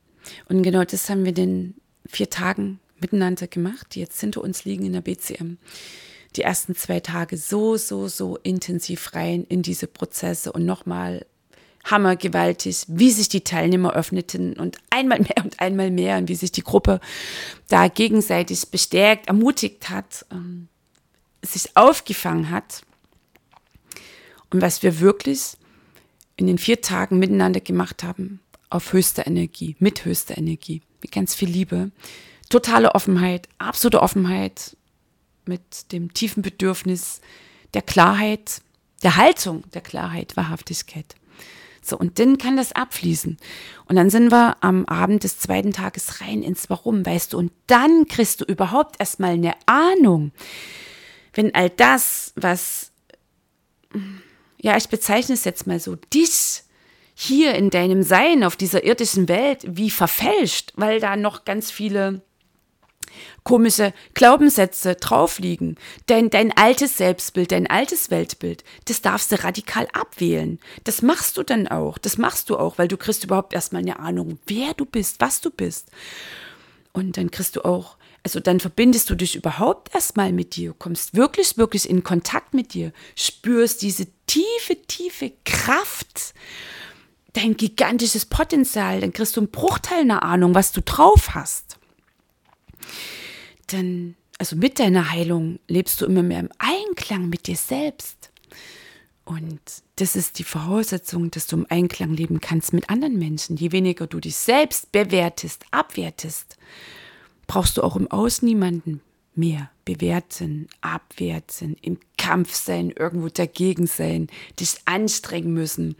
[0.47, 1.75] Und genau das haben wir in den
[2.07, 5.57] vier Tagen miteinander gemacht, die jetzt hinter uns liegen in der BCM.
[6.35, 11.25] Die ersten zwei Tage so, so, so intensiv rein in diese Prozesse und nochmal
[11.83, 16.51] hammergewaltig, wie sich die Teilnehmer öffneten und einmal mehr und einmal mehr und wie sich
[16.51, 16.99] die Gruppe
[17.67, 20.67] da gegenseitig bestärkt, ermutigt hat, ähm,
[21.41, 22.83] sich aufgefangen hat.
[24.51, 25.57] Und was wir wirklich
[26.35, 28.39] in den vier Tagen miteinander gemacht haben,
[28.69, 31.91] auf höchster Energie, mit höchster Energie, mit ganz viel Liebe,
[32.49, 34.77] totale Offenheit, absolute Offenheit,
[35.45, 37.21] mit dem tiefen Bedürfnis
[37.73, 38.61] der Klarheit,
[39.03, 41.15] der Haltung der Klarheit, Wahrhaftigkeit.
[41.83, 43.37] So, und dann kann das abfließen.
[43.85, 47.51] Und dann sind wir am Abend des zweiten Tages rein ins Warum, weißt du, und
[47.65, 50.31] dann kriegst du überhaupt erstmal eine Ahnung,
[51.33, 52.91] wenn all das, was
[54.59, 56.63] ja, ich bezeichne es jetzt mal so, dich
[57.13, 62.21] hier in deinem Sein auf dieser irdischen Welt wie verfälscht, weil da noch ganz viele
[63.43, 65.75] komische Glaubenssätze drauf liegen.
[66.09, 70.59] Denn dein altes Selbstbild, dein altes Weltbild, das darfst du radikal abwählen.
[70.83, 71.97] Das machst du dann auch.
[71.97, 75.41] Das machst du auch, weil du kriegst überhaupt erstmal eine Ahnung, wer du bist, was
[75.41, 75.89] du bist.
[76.93, 81.15] Und dann kriegst du auch also dann verbindest du dich überhaupt erstmal mit dir, kommst
[81.15, 86.35] wirklich, wirklich in Kontakt mit dir, spürst diese tiefe, tiefe Kraft,
[87.33, 91.77] dein gigantisches Potenzial, dann kriegst du einen Bruchteil einer Ahnung, was du drauf hast.
[93.67, 98.31] Dann, also mit deiner Heilung lebst du immer mehr im Einklang mit dir selbst.
[99.23, 99.61] Und
[99.97, 103.55] das ist die Voraussetzung, dass du im Einklang leben kannst mit anderen Menschen.
[103.55, 106.57] Je weniger du dich selbst bewertest, abwertest,
[107.47, 109.01] brauchst du auch im Aus niemanden
[109.35, 114.27] mehr bewerten, abwerten, im Kampf sein, irgendwo dagegen sein,
[114.59, 115.95] dich anstrengen müssen,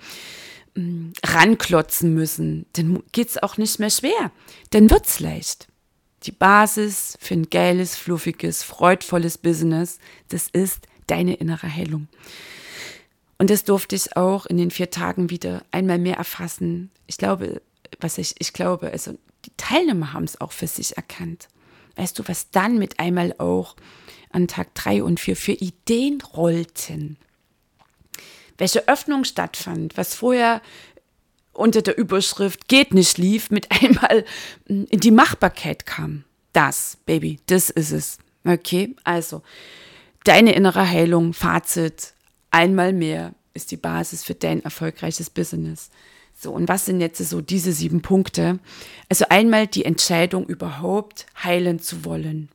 [0.76, 2.66] mm, ranklotzen müssen.
[2.74, 4.32] Dann geht es auch nicht mehr schwer.
[4.72, 5.68] Dann wird es leicht.
[6.24, 12.08] Die Basis für ein geiles, fluffiges, freudvolles Business, das ist deine innere Heilung.
[13.40, 16.92] Und das durfte ich auch in den vier Tagen wieder einmal mehr erfassen.
[17.08, 17.62] Ich glaube,
[18.00, 21.48] was ich, ich glaube, also die Teilnehmer haben es auch für sich erkannt.
[21.96, 23.76] Weißt du, was dann mit einmal auch
[24.30, 27.18] an Tag drei und vier für Ideen rollten?
[28.60, 30.62] Welche Öffnung stattfand, was vorher
[31.54, 34.26] unter der Überschrift geht nicht lief, mit einmal
[34.68, 36.24] hm, in die Machbarkeit kam.
[36.54, 38.18] Das, Baby, das ist es.
[38.44, 39.42] Okay, also
[40.24, 42.14] deine innere Heilung, Fazit,
[42.50, 45.90] einmal mehr ist die Basis für dein erfolgreiches Business.
[46.34, 48.60] So, und was sind jetzt so diese sieben Punkte?
[49.10, 52.50] Also einmal die Entscheidung, überhaupt heilen zu wollen.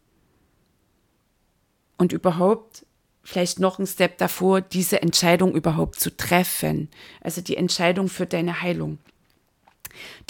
[1.99, 2.86] Und überhaupt
[3.27, 6.89] vielleicht noch ein Step davor, diese Entscheidung überhaupt zu treffen.
[7.21, 8.99] Also die Entscheidung für deine Heilung.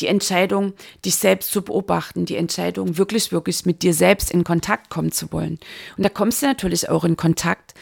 [0.00, 0.72] Die Entscheidung,
[1.04, 5.30] dich selbst zu beobachten, die Entscheidung, wirklich, wirklich mit dir selbst in Kontakt kommen zu
[5.32, 5.58] wollen.
[5.96, 7.74] Und da kommst du natürlich auch in Kontakt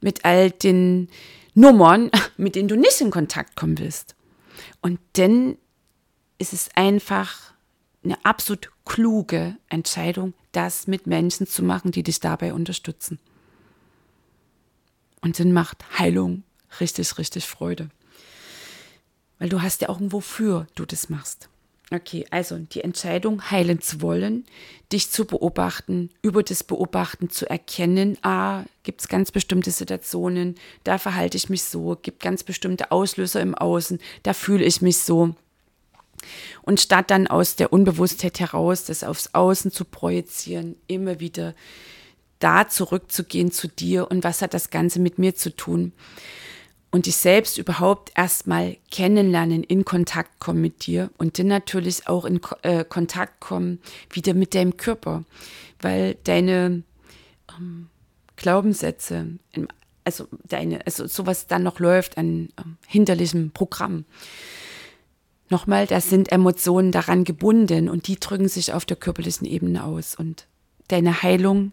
[0.00, 1.08] mit all den
[1.54, 4.14] Nummern, mit denen du nicht in Kontakt kommen willst.
[4.80, 5.58] Und dann
[6.38, 7.52] ist es einfach
[8.02, 13.18] eine absolut kluge Entscheidung, das mit Menschen zu machen, die dich dabei unterstützen.
[15.24, 16.42] Und dann macht Heilung
[16.80, 17.88] richtig, richtig Freude.
[19.38, 21.48] Weil du hast ja auch ein Wofür du das machst.
[21.90, 24.44] Okay, also die Entscheidung, heilen zu wollen,
[24.92, 30.98] dich zu beobachten, über das Beobachten zu erkennen, ah, gibt es ganz bestimmte Situationen, da
[30.98, 35.34] verhalte ich mich so, gibt ganz bestimmte Auslöser im Außen, da fühle ich mich so.
[36.62, 41.54] Und statt dann aus der Unbewusstheit heraus, das aufs Außen zu projizieren, immer wieder
[42.44, 45.92] da zurückzugehen zu dir und was hat das Ganze mit mir zu tun
[46.90, 52.26] und dich selbst überhaupt erstmal kennenlernen, in Kontakt kommen mit dir und dann natürlich auch
[52.26, 53.80] in äh, Kontakt kommen
[54.10, 55.24] wieder mit deinem Körper,
[55.80, 56.82] weil deine
[57.58, 57.88] ähm,
[58.36, 59.38] Glaubenssätze,
[60.04, 64.04] also deine, also sowas dann noch läuft an ähm, hinterlichem Programm.
[65.48, 70.14] Nochmal, da sind Emotionen daran gebunden und die drücken sich auf der körperlichen Ebene aus
[70.14, 70.46] und
[70.88, 71.72] deine Heilung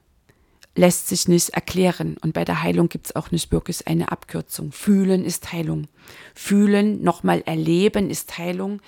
[0.75, 2.17] lässt sich nicht erklären.
[2.21, 4.71] Und bei der Heilung gibt es auch nicht wirklich eine Abkürzung.
[4.71, 5.87] Fühlen ist Heilung.
[6.33, 8.81] Fühlen, nochmal erleben ist Heilung,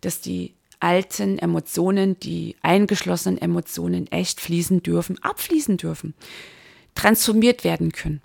[0.00, 6.14] dass die alten Emotionen, die eingeschlossenen Emotionen echt fließen dürfen, abfließen dürfen,
[6.94, 8.20] transformiert werden können.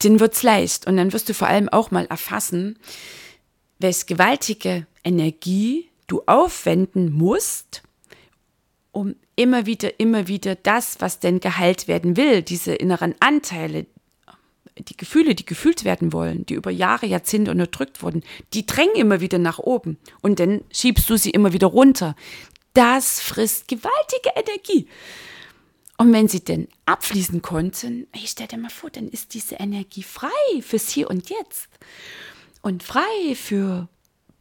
[0.00, 0.86] dann wird's leicht.
[0.86, 2.78] Und dann wirst du vor allem auch mal erfassen,
[3.78, 7.82] welche gewaltige Energie du aufwenden musst,
[8.96, 13.84] um immer wieder, immer wieder das, was denn geheilt werden will, diese inneren Anteile,
[14.78, 18.22] die Gefühle, die gefühlt werden wollen, die über Jahre, Jahrzehnte unterdrückt wurden,
[18.54, 22.16] die drängen immer wieder nach oben und dann schiebst du sie immer wieder runter.
[22.72, 24.88] Das frisst gewaltige Energie.
[25.98, 30.04] Und wenn sie denn abfließen konnten, ich stell dir mal vor, dann ist diese Energie
[30.04, 30.30] frei
[30.62, 31.68] fürs Hier und Jetzt
[32.62, 33.88] und frei für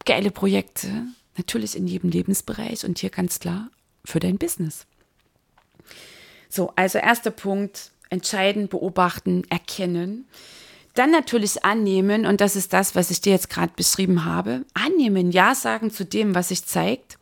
[0.05, 3.69] geile Projekte, natürlich in jedem Lebensbereich und hier ganz klar
[4.05, 4.85] für dein Business.
[6.49, 10.25] So, also erster Punkt, entscheiden, beobachten, erkennen.
[10.93, 14.63] Dann natürlich annehmen, und das ist das, was ich dir jetzt gerade beschrieben habe.
[14.73, 17.17] Annehmen, Ja sagen zu dem, was sich zeigt.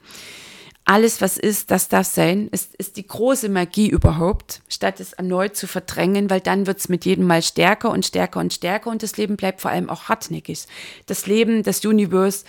[0.85, 5.55] Alles, was ist, das darf sein, ist, ist die große Magie überhaupt, statt es erneut
[5.55, 9.01] zu verdrängen, weil dann wird es mit jedem Mal stärker und stärker und stärker und
[9.01, 10.65] das Leben bleibt vor allem auch hartnäckig.
[11.05, 12.43] Das Leben, das Universe,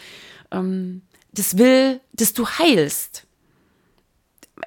[0.51, 3.25] ähm, das will, dass du heilst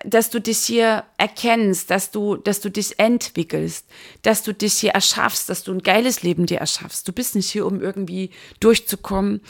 [0.05, 3.85] dass du dich hier erkennst, dass du, dass du dich entwickelst,
[4.21, 7.07] dass du dich hier erschaffst, dass du ein geiles Leben dir erschaffst.
[7.07, 9.41] Du bist nicht hier, um irgendwie durchzukommen,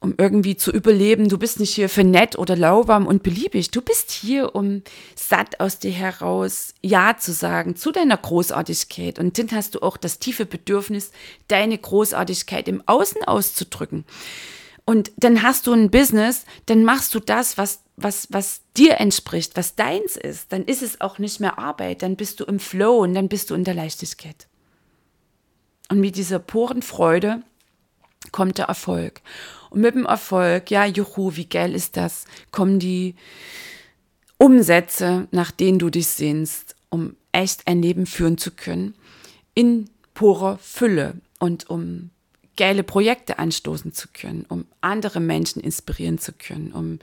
[0.00, 1.28] um irgendwie zu überleben.
[1.28, 3.70] Du bist nicht hier für nett oder lauwarm und beliebig.
[3.70, 4.82] Du bist hier, um
[5.14, 9.18] satt aus dir heraus Ja zu sagen zu deiner Großartigkeit.
[9.18, 11.12] Und dann hast du auch das tiefe Bedürfnis,
[11.48, 14.04] deine Großartigkeit im Außen auszudrücken.
[14.84, 19.56] Und dann hast du ein Business, dann machst du das, was was, was dir entspricht,
[19.56, 23.02] was deins ist, dann ist es auch nicht mehr Arbeit, dann bist du im Flow
[23.02, 24.48] und dann bist du in der Leichtigkeit.
[25.90, 27.42] Und mit dieser puren Freude
[28.30, 29.20] kommt der Erfolg.
[29.70, 33.14] Und mit dem Erfolg, ja, juhu, wie geil ist das, kommen die
[34.38, 38.94] Umsätze, nach denen du dich sehnst, um echt ein Leben führen zu können,
[39.54, 42.10] in purer Fülle und um
[42.56, 46.98] geile Projekte anstoßen zu können, um andere Menschen inspirieren zu können, um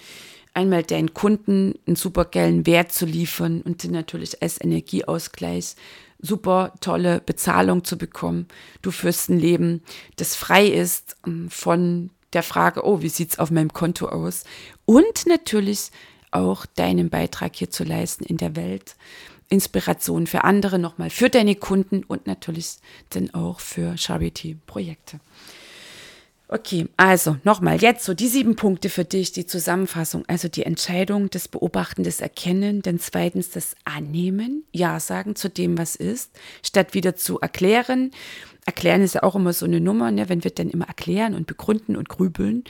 [0.54, 5.76] einmal deinen Kunden einen super geilen Wert zu liefern und dann natürlich als Energieausgleich
[6.22, 8.48] super tolle Bezahlung zu bekommen.
[8.82, 9.82] Du führst ein Leben,
[10.18, 14.44] das frei ist ähm, von der Frage, oh, wie sieht's auf meinem Konto aus?
[14.86, 15.92] Und natürlich
[16.32, 18.96] auch deinen Beitrag hier zu leisten in der Welt.
[19.50, 22.78] Inspiration für andere nochmal, für deine Kunden und natürlich
[23.10, 25.20] dann auch für Charity-Projekte.
[26.52, 30.24] Okay, also nochmal, jetzt so die sieben Punkte für dich, die Zusammenfassung.
[30.28, 35.78] Also die Entscheidung, das Beobachten, das Erkennen, dann zweitens das Annehmen, Ja sagen zu dem,
[35.78, 36.32] was ist,
[36.64, 38.10] statt wieder zu erklären.
[38.66, 40.28] Erklären ist ja auch immer so eine Nummer, ne?
[40.28, 42.64] wenn wir dann immer erklären und begründen und grübeln.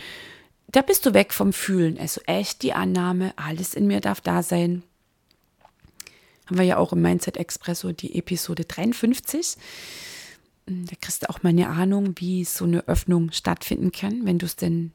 [0.67, 1.97] Da bist du weg vom Fühlen.
[1.97, 4.83] Also echt die Annahme, alles in mir darf da sein.
[6.49, 9.55] Haben wir ja auch im Mindset Expresso die Episode 53.
[10.65, 14.47] Da kriegst du auch mal eine Ahnung, wie so eine Öffnung stattfinden kann, wenn du
[14.47, 14.91] es denn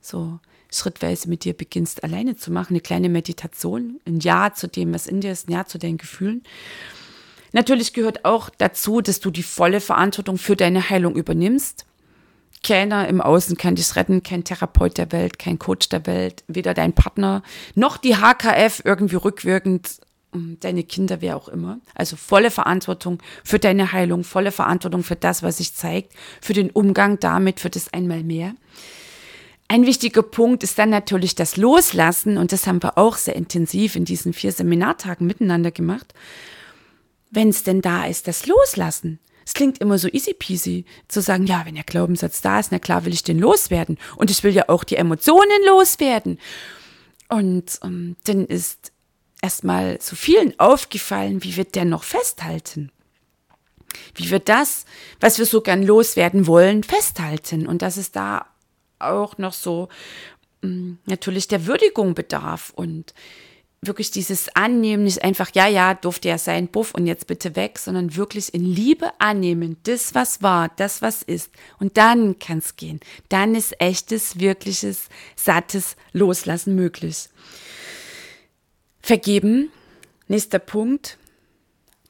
[0.00, 0.38] so
[0.70, 2.74] schrittweise mit dir beginnst, alleine zu machen.
[2.74, 5.98] Eine kleine Meditation, ein Ja zu dem, was in dir ist, ein Ja zu deinen
[5.98, 6.44] Gefühlen.
[7.50, 11.84] Natürlich gehört auch dazu, dass du die volle Verantwortung für deine Heilung übernimmst.
[12.62, 16.74] Keiner im Außen kann dich retten, kein Therapeut der Welt, kein Coach der Welt, weder
[16.74, 17.42] dein Partner
[17.74, 19.98] noch die HKF irgendwie rückwirkend
[20.32, 21.78] deine Kinder, wer auch immer.
[21.94, 26.70] Also volle Verantwortung für deine Heilung, volle Verantwortung für das, was sich zeigt, für den
[26.70, 28.54] Umgang damit, für das einmal mehr.
[29.68, 33.96] Ein wichtiger Punkt ist dann natürlich das Loslassen und das haben wir auch sehr intensiv
[33.96, 36.12] in diesen vier Seminartagen miteinander gemacht.
[37.30, 39.18] Wenn es denn da ist, das Loslassen.
[39.44, 42.78] Es klingt immer so easy peasy zu sagen, ja, wenn der Glaubenssatz da ist, na
[42.78, 43.98] klar will ich den loswerden.
[44.16, 46.38] Und ich will ja auch die Emotionen loswerden.
[47.28, 48.92] Und ähm, dann ist
[49.42, 52.90] erstmal so vielen aufgefallen, wie wir dennoch festhalten.
[54.14, 54.86] Wie wir das,
[55.20, 57.66] was wir so gern loswerden wollen, festhalten.
[57.66, 58.46] Und dass es da
[58.98, 59.88] auch noch so
[60.62, 63.12] mm, natürlich der Würdigung bedarf und
[63.84, 67.80] wirklich dieses Annehmen, nicht einfach, ja, ja, durfte ja sein, buff und jetzt bitte weg,
[67.80, 71.50] sondern wirklich in Liebe annehmen, das, was war, das, was ist.
[71.80, 73.00] Und dann kann es gehen.
[73.28, 77.28] Dann ist echtes, wirkliches, sattes Loslassen möglich.
[79.02, 79.70] Vergeben,
[80.28, 81.18] nächster Punkt,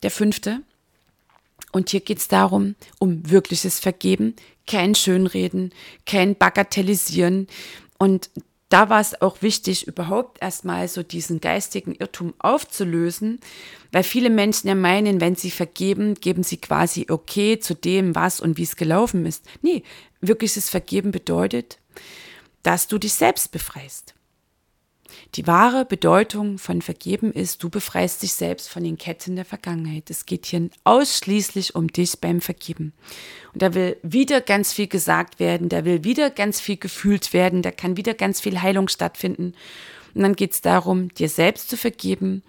[0.02, 0.60] der fünfte.
[1.72, 5.72] Und hier geht es darum, um wirkliches Vergeben, kein Schönreden,
[6.04, 7.46] kein Bagatellisieren.
[7.98, 8.28] Und
[8.68, 13.40] da war es auch wichtig, überhaupt erstmal so diesen geistigen Irrtum aufzulösen,
[13.90, 18.40] weil viele Menschen ja meinen, wenn sie vergeben, geben sie quasi okay zu dem, was
[18.40, 19.44] und wie es gelaufen ist.
[19.62, 19.82] Nee,
[20.20, 21.78] wirkliches Vergeben bedeutet,
[22.62, 24.14] dass du dich selbst befreist.
[25.34, 30.10] Die wahre Bedeutung von Vergeben ist, du befreist dich selbst von den Ketten der Vergangenheit.
[30.10, 32.92] Es geht hier ausschließlich um dich beim Vergeben.
[33.52, 37.62] Und da will wieder ganz viel gesagt werden, da will wieder ganz viel gefühlt werden,
[37.62, 39.54] da kann wieder ganz viel Heilung stattfinden.
[40.14, 42.42] Und dann geht es darum, dir selbst zu vergeben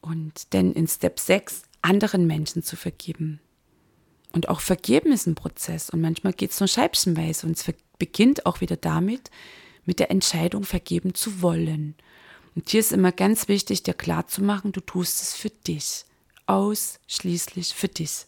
[0.00, 3.40] und dann in Step 6 anderen Menschen zu vergeben.
[4.32, 7.64] Und auch vergeben ist ein Prozess und manchmal geht es nur scheibchenweise und es
[7.98, 9.30] beginnt auch wieder damit,
[9.86, 11.94] mit der Entscheidung vergeben zu wollen.
[12.54, 16.04] Und hier ist immer ganz wichtig, dir klarzumachen, du tust es für dich.
[16.46, 18.26] Ausschließlich für dich.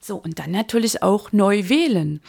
[0.00, 2.20] So, und dann natürlich auch neu wählen.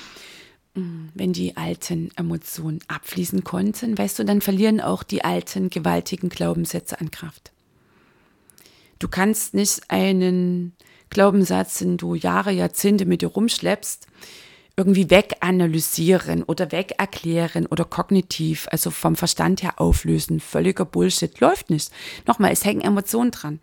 [0.75, 6.29] Hm, wenn die alten Emotionen abfließen konnten, weißt du, dann verlieren auch die alten gewaltigen
[6.29, 7.51] Glaubenssätze an Kraft.
[8.99, 10.73] Du kannst nicht einen
[11.09, 14.07] Glaubenssatz, den du Jahre, Jahrzehnte mit dir rumschleppst,
[14.77, 20.41] irgendwie weganalysieren oder wegerklären oder kognitiv, also vom Verstand her auflösen.
[20.41, 21.39] Völliger Bullshit.
[21.39, 21.91] Läuft nicht.
[22.27, 23.59] Nochmal, es hängen Emotionen dran.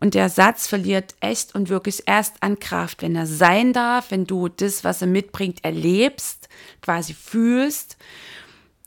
[0.00, 4.26] Und der Satz verliert echt und wirklich erst an Kraft, wenn er sein darf, wenn
[4.26, 6.48] du das, was er mitbringt, erlebst,
[6.82, 7.96] quasi fühlst,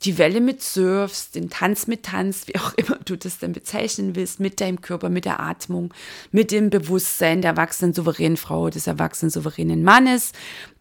[0.02, 4.16] die Welle mit surfst, den Tanz mit tanzt, wie auch immer du das dann bezeichnen
[4.16, 5.92] willst, mit deinem Körper, mit der Atmung,
[6.30, 10.32] mit dem Bewusstsein der erwachsenen souveränen Frau, des erwachsenen souveränen Mannes,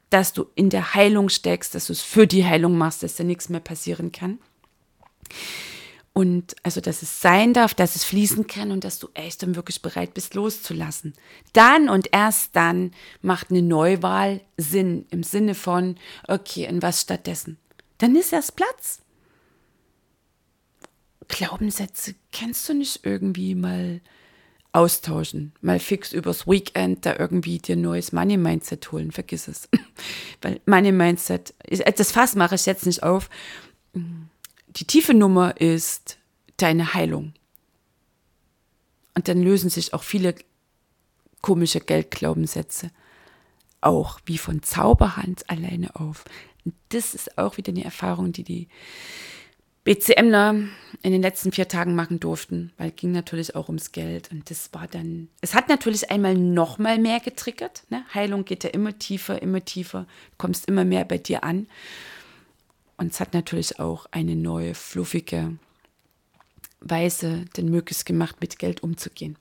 [0.10, 3.24] dass du in der Heilung steckst, dass du es für die Heilung machst, dass da
[3.24, 4.40] nichts mehr passieren kann.
[6.12, 9.56] Und also, dass es sein darf, dass es fließen kann und dass du echt dann
[9.56, 11.14] wirklich bereit bist, loszulassen.
[11.54, 12.92] Dann und erst dann
[13.22, 15.96] macht eine Neuwahl Sinn im Sinne von,
[16.28, 17.58] okay, in was stattdessen?
[18.00, 19.02] Dann ist erst Platz.
[21.28, 24.02] Glaubenssätze kennst du nicht irgendwie mal
[24.72, 25.54] austauschen.
[25.62, 29.12] Mal fix übers Weekend da irgendwie dir neues Money Mindset holen.
[29.12, 29.70] Vergiss es.
[30.42, 31.54] Weil Money Mindset,
[31.98, 33.30] das Fass mache ich jetzt nicht auf.
[33.94, 36.18] Die tiefe Nummer ist
[36.58, 37.34] deine Heilung.
[39.16, 40.36] Und dann lösen sich auch viele
[41.42, 42.92] komische Geldglaubenssätze
[43.82, 46.26] auch wie von Zauberhand alleine auf.
[46.66, 48.68] Und das ist auch wieder eine Erfahrung, die die
[49.84, 50.56] BCMler
[51.02, 54.30] in den letzten vier Tagen machen durften, weil es ging natürlich auch ums Geld.
[54.32, 57.84] Und das war dann, es hat natürlich einmal noch mal mehr getriggert.
[57.90, 58.04] Ne?
[58.14, 60.06] Heilung geht ja immer tiefer, immer tiefer,
[60.38, 61.68] kommst immer mehr bei dir an.
[62.98, 65.58] Und es hat natürlich auch eine neue, fluffige
[66.82, 69.38] Weise denn möglich gemacht, mit Geld umzugehen.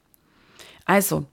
[0.84, 1.26] Also,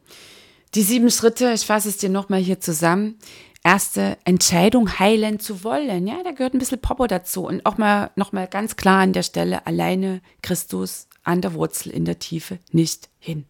[0.74, 3.18] die sieben Schritte, ich fasse es dir nochmal hier zusammen
[3.66, 6.08] erste Entscheidung heilen zu wollen.
[6.08, 7.48] Ja, da gehört ein bisschen Popo dazu.
[7.48, 12.06] Und auch mal nochmal ganz klar an der Stelle, alleine Christus an der Wurzel in
[12.06, 13.46] der Tiefe nicht hin.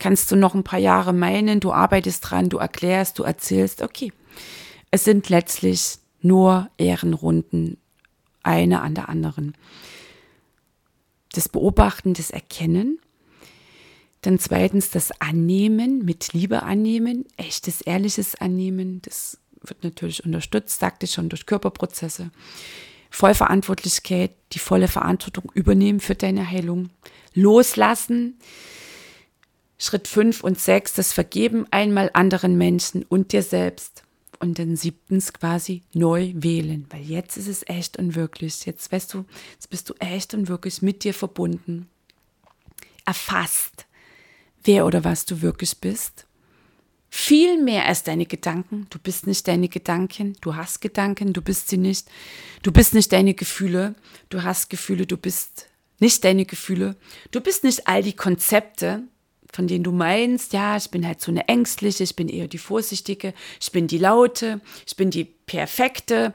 [0.00, 4.12] Kannst du noch ein paar Jahre meinen, du arbeitest dran, du erklärst, du erzählst, okay.
[4.90, 7.78] Es sind letztlich nur Ehrenrunden,
[8.42, 9.56] eine an der anderen.
[11.32, 12.98] Das Beobachten, das Erkennen
[14.26, 19.00] dann zweitens das Annehmen, mit Liebe annehmen, echtes, ehrliches Annehmen.
[19.02, 22.30] Das wird natürlich unterstützt, sagte ich schon, durch Körperprozesse.
[23.10, 26.90] Vollverantwortlichkeit, die volle Verantwortung übernehmen für deine Heilung.
[27.34, 28.38] Loslassen.
[29.78, 34.02] Schritt 5 und 6, das Vergeben einmal anderen Menschen und dir selbst.
[34.40, 38.66] Und dann siebtens quasi neu wählen, weil jetzt ist es echt und wirklich.
[38.66, 41.88] Jetzt weißt du, jetzt bist du echt und wirklich mit dir verbunden.
[43.06, 43.86] Erfasst
[44.66, 46.26] wer oder was du wirklich bist.
[47.08, 48.86] Viel mehr als deine Gedanken.
[48.90, 50.36] Du bist nicht deine Gedanken.
[50.40, 52.08] Du hast Gedanken, du bist sie nicht.
[52.62, 53.94] Du bist nicht deine Gefühle.
[54.28, 56.96] Du hast Gefühle, du bist nicht deine Gefühle.
[57.30, 59.04] Du bist nicht all die Konzepte,
[59.52, 62.58] von denen du meinst, ja, ich bin halt so eine ängstliche, ich bin eher die
[62.58, 66.34] vorsichtige, ich bin die laute, ich bin die perfekte,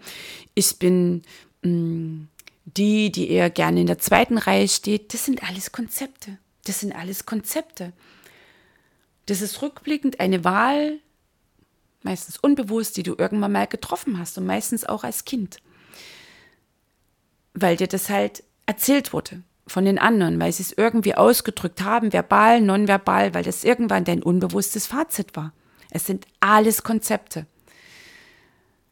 [0.55, 1.21] ich bin
[1.61, 2.27] mh, mm,
[2.65, 5.13] die, die eher gerne in der zweiten Reihe steht.
[5.13, 6.37] Das sind alles Konzepte.
[6.65, 7.93] Das sind alles Konzepte.
[9.31, 10.99] Das ist rückblickend eine Wahl,
[12.03, 15.59] meistens unbewusst, die du irgendwann mal getroffen hast und meistens auch als Kind.
[17.53, 22.11] Weil dir das halt erzählt wurde von den anderen, weil sie es irgendwie ausgedrückt haben,
[22.11, 25.53] verbal, nonverbal, weil das irgendwann dein unbewusstes Fazit war.
[25.91, 27.45] Es sind alles Konzepte.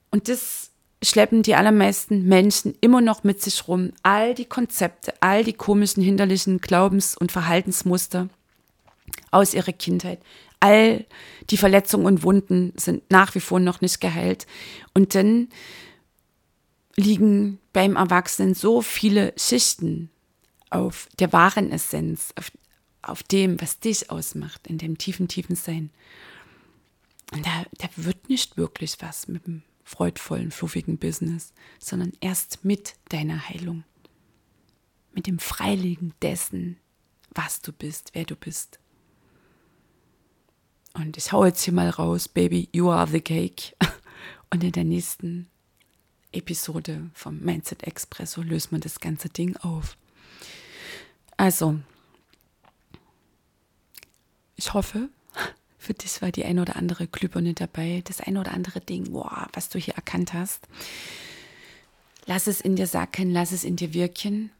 [0.09, 0.71] Und das
[1.03, 3.91] schleppen die allermeisten Menschen immer noch mit sich rum.
[4.03, 8.29] All die Konzepte, all die komischen, hinderlichen Glaubens- und Verhaltensmuster,
[9.31, 10.21] aus ihrer Kindheit.
[10.59, 11.05] All
[11.49, 14.45] die Verletzungen und Wunden sind nach wie vor noch nicht geheilt.
[14.93, 15.49] Und dann
[16.95, 20.09] liegen beim Erwachsenen so viele Schichten
[20.69, 22.51] auf der wahren Essenz, auf,
[23.01, 25.91] auf dem, was dich ausmacht, in dem tiefen, tiefen Sein.
[27.31, 32.95] Und da, da wird nicht wirklich was mit dem freudvollen, fluffigen Business, sondern erst mit
[33.09, 33.83] deiner Heilung.
[35.13, 36.77] mit dem Freilegen dessen,
[37.31, 38.79] was du bist, wer du bist.
[40.93, 43.75] Und ich hau jetzt hier mal raus, Baby, you are the cake.
[44.49, 45.47] Und in der nächsten
[46.31, 49.97] Episode vom Mindset Expresso löst man das ganze Ding auf.
[51.37, 51.79] Also,
[54.55, 55.09] ich hoffe,
[55.77, 59.47] für dich war die ein oder andere Glühbirne dabei, das ein oder andere Ding, wow,
[59.53, 60.67] was du hier erkannt hast.
[62.25, 64.51] Lass es in dir sacken, lass es in dir wirken.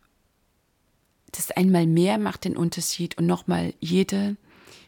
[1.31, 4.37] Das einmal mehr macht den Unterschied und nochmal jede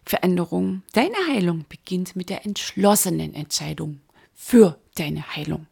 [0.06, 4.02] Veränderung, deine Heilung beginnt mit der entschlossenen Entscheidung
[4.34, 5.68] für deine Heilung.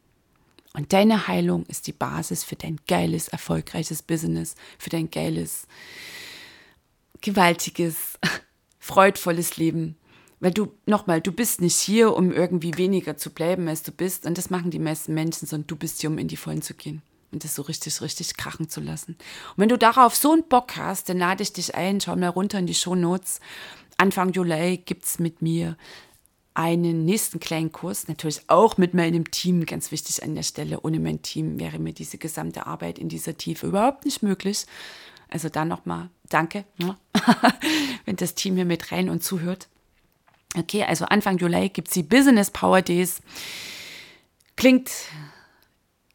[0.74, 5.68] Und deine Heilung ist die Basis für dein geiles, erfolgreiches Business, für dein geiles,
[7.22, 8.20] gewaltiges,
[8.80, 9.98] freudvolles Leben.
[10.40, 14.26] Weil du, nochmal, du bist nicht hier, um irgendwie weniger zu bleiben, als du bist.
[14.26, 16.76] Und das machen die meisten Menschen, sondern du bist hier, um in die Vollen zu
[16.76, 17.02] gehen
[17.32, 19.12] und das so richtig, richtig krachen zu lassen.
[19.12, 22.28] Und wenn du darauf so einen Bock hast, dann lade ich dich ein, schau mal
[22.28, 23.40] runter in die Show Notes.
[24.00, 25.76] Anfang Juli gibt es mit mir
[26.54, 30.82] einen nächsten kleinen Kurs, natürlich auch mit meinem Team, ganz wichtig an der Stelle.
[30.82, 34.66] Ohne mein Team wäre mir diese gesamte Arbeit in dieser Tiefe überhaupt nicht möglich.
[35.28, 36.64] Also da nochmal danke,
[38.06, 39.68] wenn das Team hier mit rein und zuhört.
[40.58, 43.22] Okay, also Anfang Juli gibt es die Business Power Days.
[44.56, 44.90] Klingt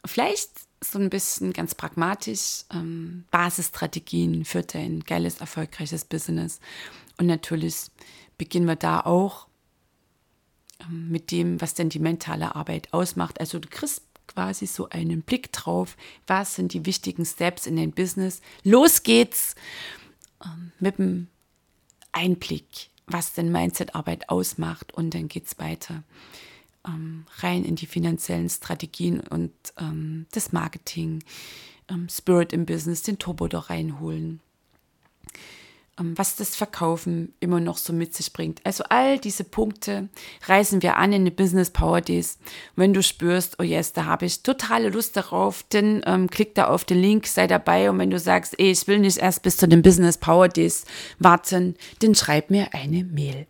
[0.05, 0.51] vielleicht
[0.82, 6.61] so ein bisschen ganz pragmatisch, ähm, Basisstrategien für dein geiles, erfolgreiches Business.
[7.19, 7.87] Und natürlich
[8.39, 9.47] beginnen wir da auch
[10.81, 13.41] ähm, mit dem, was denn die mentale Arbeit ausmacht.
[13.41, 15.97] Also du kriegst quasi so einen Blick drauf,
[16.27, 18.41] was sind die wichtigen Steps in dein Business.
[18.62, 19.55] Los geht's
[20.45, 21.29] ähm, mit dem
[22.12, 26.03] Einblick, was denn Mindset-Arbeit ausmacht und dann geht's weiter
[26.87, 29.53] ähm, rein in die finanziellen Strategien und
[30.31, 31.25] das Marketing,
[32.09, 34.41] Spirit im Business, den Turbo da reinholen,
[35.97, 38.61] was das Verkaufen immer noch so mit sich bringt.
[38.64, 40.09] Also all diese Punkte
[40.47, 42.38] reißen wir an in den Business Power Days.
[42.74, 46.66] Wenn du spürst, oh yes, da habe ich totale Lust darauf, dann ähm, klick da
[46.66, 49.57] auf den Link, sei dabei und wenn du sagst, ey, ich will nicht erst bis
[49.57, 50.84] zu den Business Power Days
[51.18, 53.47] warten, dann schreib mir eine Mail.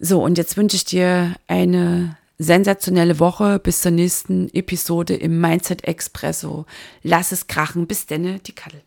[0.00, 5.84] So, und jetzt wünsche ich dir eine sensationelle Woche bis zur nächsten Episode im Mindset
[5.84, 6.66] Expresso.
[7.02, 7.86] Lass es krachen.
[7.86, 8.82] Bis denne, die Kaddel.